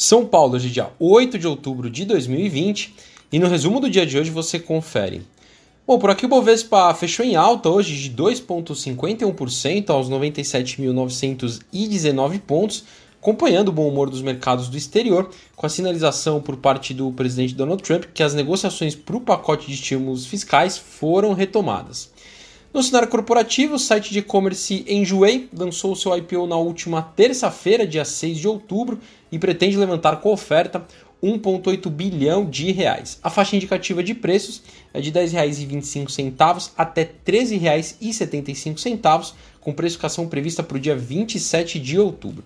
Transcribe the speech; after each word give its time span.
São 0.00 0.24
Paulo, 0.24 0.54
hoje 0.54 0.68
é 0.68 0.70
dia 0.70 0.90
8 1.00 1.36
de 1.40 1.48
outubro 1.48 1.90
de 1.90 2.04
2020 2.04 2.94
e 3.32 3.38
no 3.40 3.48
resumo 3.48 3.80
do 3.80 3.90
dia 3.90 4.06
de 4.06 4.16
hoje 4.16 4.30
você 4.30 4.56
confere. 4.56 5.22
Bom, 5.84 5.98
por 5.98 6.08
aqui 6.08 6.24
o 6.24 6.28
Bovespa 6.28 6.94
fechou 6.94 7.26
em 7.26 7.34
alta 7.34 7.68
hoje 7.68 7.96
de 7.96 8.14
2,51% 8.14 9.90
aos 9.90 10.08
97.919 10.08 12.38
pontos, 12.38 12.84
acompanhando 13.20 13.70
o 13.70 13.72
bom 13.72 13.88
humor 13.88 14.08
dos 14.08 14.22
mercados 14.22 14.68
do 14.68 14.76
exterior, 14.76 15.30
com 15.56 15.66
a 15.66 15.68
sinalização 15.68 16.40
por 16.40 16.58
parte 16.58 16.94
do 16.94 17.10
presidente 17.10 17.56
Donald 17.56 17.82
Trump 17.82 18.04
que 18.14 18.22
as 18.22 18.34
negociações 18.34 18.94
para 18.94 19.16
o 19.16 19.20
pacote 19.20 19.66
de 19.66 19.74
estímulos 19.74 20.26
fiscais 20.26 20.78
foram 20.78 21.32
retomadas. 21.32 22.12
No 22.72 22.82
cenário 22.82 23.08
corporativo, 23.08 23.76
o 23.76 23.78
site 23.78 24.12
de 24.12 24.18
e-commerce 24.18 24.84
Enjoei 24.86 25.48
lançou 25.56 25.96
seu 25.96 26.14
IPO 26.14 26.46
na 26.46 26.56
última 26.56 27.00
terça-feira, 27.00 27.86
dia 27.86 28.04
6 28.04 28.36
de 28.36 28.46
outubro, 28.46 29.00
e 29.32 29.38
pretende 29.38 29.78
levantar 29.78 30.16
com 30.16 30.30
oferta 30.30 30.86
1,8 31.22 31.88
bilhão 31.88 32.44
de 32.44 32.70
reais. 32.70 33.18
A 33.22 33.30
faixa 33.30 33.56
indicativa 33.56 34.02
de 34.02 34.14
preços 34.14 34.62
é 34.92 35.00
de 35.00 35.10
R$ 35.10 35.18
10,25 35.18 36.72
até 36.76 37.02
R$ 37.02 37.10
13,75, 37.26 39.32
com 39.60 39.72
precificação 39.72 40.28
prevista 40.28 40.62
para 40.62 40.76
o 40.76 40.80
dia 40.80 40.94
27 40.94 41.80
de 41.80 41.98
outubro. 41.98 42.44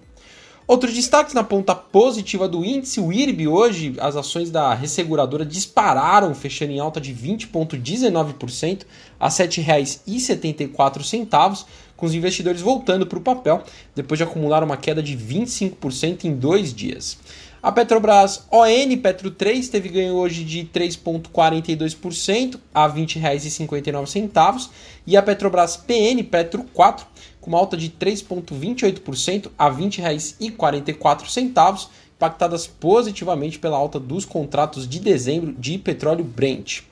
Outros 0.69 0.95
destaques 0.95 1.35
na 1.35 1.43
ponta 1.43 1.82
positiva 1.93 2.49
do 2.49 2.65
índice, 2.65 2.99
o 2.99 3.13
IRB 3.13 3.47
hoje, 3.47 3.95
as 3.99 4.17
ações 4.17 4.51
da 4.51 4.73
resseguradora 4.73 5.45
dispararam, 5.45 6.35
fechando 6.35 6.73
em 6.73 6.81
alta 6.81 6.99
de 6.99 7.15
20,19% 7.15 8.87
a 9.21 9.29
R$ 9.29 9.35
7,74, 9.35 11.67
com 11.95 12.07
os 12.07 12.15
investidores 12.15 12.63
voltando 12.63 13.07
para 13.07 13.19
o 13.19 13.23
papel, 13.23 13.63
depois 13.95 14.17
de 14.17 14.25
acumular 14.25 14.65
uma 14.65 14.79
queda 14.79 15.03
de 15.03 15.17
25% 15.17 16.25
em 16.25 16.35
dois 16.35 16.73
dias. 16.73 17.19
A 17.63 17.71
Petrobras 17.71 18.45
ON 18.51 18.97
Petro 19.01 19.31
3 19.31 19.69
teve 19.69 19.89
ganho 19.89 20.15
hoje 20.15 20.43
de 20.43 20.69
3,42% 20.75 22.59
a 22.75 22.89
R$ 22.89 23.03
20,59 23.03 24.69
e 25.07 25.17
a 25.17 25.23
Petrobras 25.23 25.77
PN 25.77 26.25
Petro 26.25 26.65
4 26.73 27.07
com 27.43 27.51
uma 27.51 27.59
alta 27.59 27.77
de 27.77 27.91
3,28% 27.91 29.51
a 29.59 29.69
R$ 29.69 29.85
20,44, 29.85 31.82
impactadas 32.23 32.69
positivamente 32.69 33.59
pela 33.59 33.77
alta 33.77 33.99
dos 33.99 34.25
contratos 34.25 34.89
de 34.89 35.01
dezembro 35.01 35.53
de 35.59 35.77
petróleo 35.77 36.25
Brent. 36.25 36.83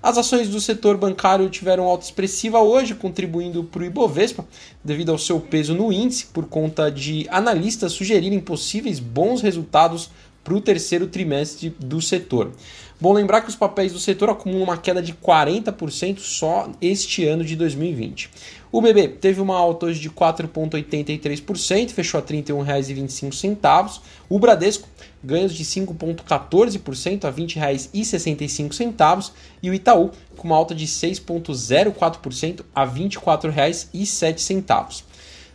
As 0.00 0.16
ações 0.16 0.48
do 0.48 0.60
setor 0.60 0.96
bancário 0.96 1.50
tiveram 1.50 1.84
alta 1.84 2.04
expressiva 2.04 2.60
hoje, 2.60 2.94
contribuindo 2.94 3.64
para 3.64 3.82
o 3.82 3.84
Ibovespa, 3.84 4.46
devido 4.84 5.10
ao 5.10 5.18
seu 5.18 5.40
peso 5.40 5.74
no 5.74 5.92
índice, 5.92 6.26
por 6.26 6.46
conta 6.46 6.88
de 6.88 7.26
analistas 7.28 7.92
sugerirem 7.92 8.38
possíveis 8.38 9.00
bons 9.00 9.42
resultados 9.42 10.08
para 10.46 10.54
o 10.54 10.60
terceiro 10.60 11.08
trimestre 11.08 11.74
do 11.80 12.00
setor. 12.00 12.52
Bom 13.00 13.12
lembrar 13.12 13.40
que 13.40 13.48
os 13.48 13.56
papéis 13.56 13.92
do 13.92 13.98
setor 13.98 14.30
acumulam 14.30 14.62
uma 14.62 14.78
queda 14.78 15.02
de 15.02 15.12
40% 15.12 16.20
só 16.20 16.70
este 16.80 17.26
ano 17.26 17.44
de 17.44 17.56
2020. 17.56 18.30
O 18.70 18.80
BB 18.80 19.08
teve 19.08 19.40
uma 19.40 19.56
alta 19.56 19.86
hoje 19.86 19.98
de 19.98 20.08
4,83%, 20.08 21.90
fechou 21.90 22.20
a 22.20 22.22
R$ 22.22 22.28
31,25. 22.28 24.00
O 24.28 24.38
Bradesco 24.38 24.88
ganhos 25.22 25.52
de 25.52 25.64
5,14% 25.64 27.24
a 27.24 27.30
R$ 27.30 27.42
20,65. 27.42 29.32
E 29.60 29.68
o 29.68 29.74
Itaú 29.74 30.12
com 30.36 30.46
uma 30.46 30.56
alta 30.56 30.76
de 30.76 30.86
6,04% 30.86 32.60
a 32.72 32.84
R$ 32.84 33.00
24,07. 33.00 35.02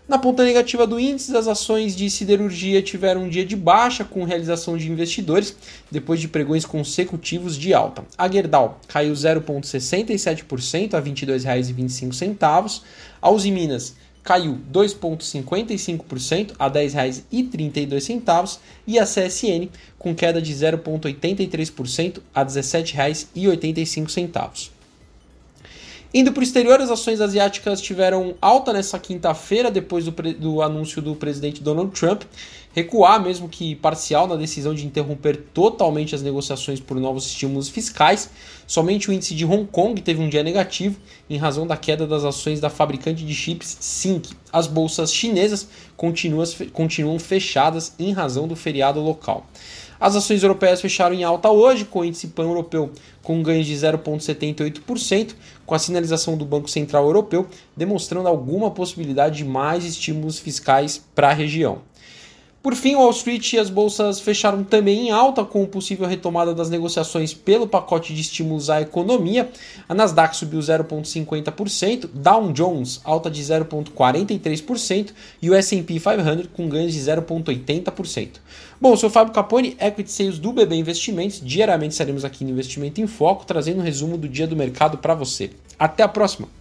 Na 0.07 0.17
ponta 0.17 0.43
negativa 0.43 0.87
do 0.87 0.99
índice, 0.99 1.37
as 1.37 1.47
ações 1.47 1.95
de 1.95 2.09
siderurgia 2.09 2.81
tiveram 2.81 3.23
um 3.23 3.29
dia 3.29 3.45
de 3.45 3.55
baixa 3.55 4.03
com 4.03 4.23
realização 4.23 4.75
de 4.75 4.91
investidores, 4.91 5.55
depois 5.89 6.19
de 6.19 6.27
pregões 6.27 6.65
consecutivos 6.65 7.55
de 7.55 7.73
alta. 7.73 8.03
A 8.17 8.29
Gerdau 8.29 8.81
caiu 8.87 9.13
0,67% 9.13 10.95
a 10.95 10.99
R$ 10.99 11.11
22,25. 11.11 12.81
A 13.21 13.29
Uzi 13.29 13.51
Minas 13.51 13.93
caiu 14.23 14.57
2,55% 14.73 16.53
a 16.57 16.65
R$ 16.65 16.73
10,32 16.73 18.57
e 18.85 18.97
a 18.99 19.03
CSN 19.03 19.69
com 19.97 20.13
queda 20.15 20.41
de 20.41 20.53
0,83% 20.53 22.19
a 22.33 22.41
R$ 22.41 22.47
17,85. 22.47 24.80
Indo 26.13 26.33
para 26.33 26.41
o 26.41 26.43
exterior, 26.43 26.81
as 26.81 26.89
ações 26.89 27.21
asiáticas 27.21 27.79
tiveram 27.79 28.35
alta 28.41 28.73
nessa 28.73 28.99
quinta-feira, 28.99 29.71
depois 29.71 30.03
do, 30.03 30.11
do, 30.11 30.61
anúncio 30.61 31.01
do 31.01 31.15
presidente 31.15 31.63
Donald 31.63 31.97
Trump 31.97 32.23
recuar, 32.73 33.21
mesmo 33.21 33.49
que 33.49 33.75
parcial, 33.75 34.27
na 34.27 34.35
decisão 34.35 34.73
de 34.73 34.85
interromper 34.85 35.37
totalmente 35.53 36.15
as 36.15 36.21
negociações 36.21 36.79
por 36.79 36.97
novos 36.99 37.25
estímulos 37.25 37.69
fiscais. 37.69 38.29
Somente 38.65 39.09
o 39.09 39.13
índice 39.13 39.35
de 39.35 39.45
Hong 39.45 39.67
Kong 39.67 40.01
teve 40.01 40.21
um 40.21 40.29
dia 40.29 40.43
negativo, 40.43 40.97
em 41.29 41.37
razão 41.37 41.67
da 41.67 41.75
queda 41.75 42.07
das 42.07 42.23
ações 42.23 42.59
da 42.59 42.69
fabricante 42.69 43.25
de 43.25 43.33
chips 43.33 43.77
Sync. 43.79 44.29
As 44.51 44.67
bolsas 44.67 45.13
chinesas 45.13 45.67
continuam, 45.97 46.45
continuam 46.71 47.19
fechadas 47.19 47.93
em 47.99 48.11
razão 48.11 48.47
do 48.47 48.55
feriado 48.55 48.99
local. 48.99 49.45
As 50.01 50.15
ações 50.15 50.41
europeias 50.41 50.81
fecharam 50.81 51.13
em 51.13 51.23
alta 51.23 51.51
hoje, 51.51 51.85
com 51.85 51.99
o 51.99 52.05
índice 52.05 52.29
pan-europeu 52.29 52.89
com 53.21 53.43
ganhos 53.43 53.67
de 53.67 53.75
0,78%, 53.75 55.35
com 55.63 55.75
a 55.75 55.79
sinalização 55.79 56.35
do 56.35 56.43
Banco 56.43 56.67
Central 56.67 57.05
Europeu 57.05 57.45
demonstrando 57.77 58.27
alguma 58.27 58.71
possibilidade 58.71 59.37
de 59.37 59.45
mais 59.45 59.85
estímulos 59.85 60.39
fiscais 60.39 61.05
para 61.13 61.29
a 61.29 61.33
região. 61.33 61.83
Por 62.61 62.75
fim, 62.75 62.93
Wall 62.93 63.09
Street 63.09 63.53
e 63.53 63.57
as 63.57 63.71
bolsas 63.71 64.19
fecharam 64.19 64.63
também 64.63 65.07
em 65.07 65.11
alta 65.11 65.43
com 65.43 65.65
possível 65.65 66.05
retomada 66.05 66.53
das 66.53 66.69
negociações 66.69 67.33
pelo 67.33 67.67
pacote 67.67 68.13
de 68.13 68.21
estímulos 68.21 68.69
à 68.69 68.79
economia. 68.79 69.49
A 69.89 69.95
Nasdaq 69.95 70.35
subiu 70.35 70.59
0,50%, 70.59 72.07
Dow 72.13 72.51
Jones 72.51 73.01
alta 73.03 73.31
de 73.31 73.41
0,43% 73.41 75.09
e 75.41 75.49
o 75.49 75.55
S&P 75.55 75.99
500 75.99 76.49
com 76.53 76.69
ganhos 76.69 76.93
de 76.93 76.99
0,80%. 76.99 78.29
Bom, 78.79 78.91
eu 78.91 78.97
sou 78.97 79.09
o 79.09 79.11
Fábio 79.11 79.33
Capone, 79.33 79.75
Equity 79.79 80.11
Sales 80.11 80.37
do 80.37 80.53
BB 80.53 80.75
Investimentos. 80.75 81.41
Diariamente 81.43 81.93
estaremos 81.93 82.23
aqui 82.23 82.45
no 82.45 82.51
Investimento 82.51 83.01
em 83.01 83.07
Foco, 83.07 83.43
trazendo 83.43 83.79
um 83.79 83.83
resumo 83.83 84.19
do 84.19 84.29
dia 84.29 84.45
do 84.45 84.55
mercado 84.55 84.99
para 84.99 85.15
você. 85.15 85.49
Até 85.79 86.03
a 86.03 86.07
próxima! 86.07 86.60